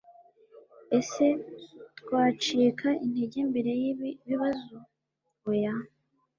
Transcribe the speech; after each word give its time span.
ese, 0.99 1.25
twacika 1.99 2.87
intege 3.05 3.39
mbere 3.49 3.71
y'ibi 3.81 4.09
bibazo? 4.27 4.75
oya 5.49 5.75